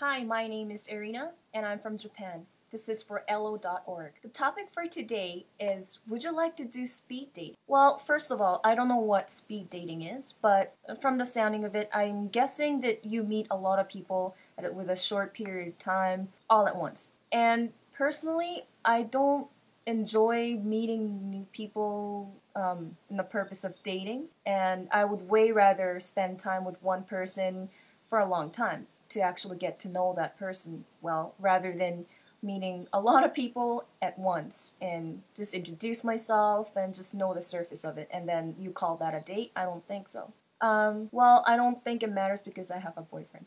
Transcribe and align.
Hi, 0.00 0.22
my 0.22 0.46
name 0.46 0.70
is 0.70 0.86
Erina, 0.86 1.30
and 1.52 1.66
I'm 1.66 1.80
from 1.80 1.98
Japan. 1.98 2.46
This 2.70 2.88
is 2.88 3.02
for 3.02 3.24
elllo.org. 3.28 4.12
The 4.22 4.28
topic 4.28 4.68
for 4.70 4.86
today 4.86 5.46
is 5.58 5.98
Would 6.06 6.22
you 6.22 6.32
like 6.32 6.56
to 6.58 6.64
do 6.64 6.86
speed 6.86 7.30
dating? 7.34 7.56
Well, 7.66 7.98
first 7.98 8.30
of 8.30 8.40
all, 8.40 8.60
I 8.62 8.76
don't 8.76 8.86
know 8.86 8.94
what 8.94 9.28
speed 9.28 9.70
dating 9.70 10.02
is, 10.02 10.34
but 10.40 10.72
from 11.00 11.18
the 11.18 11.24
sounding 11.24 11.64
of 11.64 11.74
it, 11.74 11.90
I'm 11.92 12.28
guessing 12.28 12.80
that 12.82 13.04
you 13.04 13.24
meet 13.24 13.48
a 13.50 13.56
lot 13.56 13.80
of 13.80 13.88
people 13.88 14.36
with 14.72 14.88
a 14.88 14.94
short 14.94 15.34
period 15.34 15.66
of 15.66 15.78
time 15.80 16.28
all 16.48 16.68
at 16.68 16.76
once. 16.76 17.10
And 17.32 17.72
personally, 17.92 18.66
I 18.84 19.02
don't 19.02 19.48
enjoy 19.84 20.60
meeting 20.62 21.28
new 21.28 21.46
people 21.52 22.36
um, 22.54 22.96
in 23.10 23.16
the 23.16 23.24
purpose 23.24 23.64
of 23.64 23.74
dating, 23.82 24.26
and 24.46 24.86
I 24.92 25.04
would 25.04 25.28
way 25.28 25.50
rather 25.50 25.98
spend 25.98 26.38
time 26.38 26.64
with 26.64 26.80
one 26.84 27.02
person 27.02 27.70
for 28.08 28.20
a 28.20 28.28
long 28.28 28.50
time 28.50 28.86
to 29.10 29.20
actually 29.20 29.56
get 29.56 29.78
to 29.80 29.88
know 29.88 30.12
that 30.16 30.38
person 30.38 30.84
well 31.00 31.34
rather 31.38 31.72
than 31.72 32.06
meeting 32.42 32.86
a 32.92 33.00
lot 33.00 33.24
of 33.24 33.34
people 33.34 33.84
at 34.00 34.18
once 34.18 34.74
and 34.80 35.22
just 35.36 35.54
introduce 35.54 36.04
myself 36.04 36.76
and 36.76 36.94
just 36.94 37.14
know 37.14 37.34
the 37.34 37.42
surface 37.42 37.84
of 37.84 37.98
it 37.98 38.08
and 38.12 38.28
then 38.28 38.54
you 38.60 38.70
call 38.70 38.96
that 38.96 39.14
a 39.14 39.20
date? 39.20 39.50
I 39.56 39.64
don't 39.64 39.86
think 39.88 40.08
so. 40.08 40.32
Um, 40.60 41.08
well 41.12 41.44
i 41.46 41.56
don't 41.56 41.84
think 41.84 42.02
it 42.02 42.12
matters 42.12 42.40
because 42.40 42.72
i 42.72 42.78
have 42.78 42.94
a 42.96 43.02
boyfriend 43.02 43.46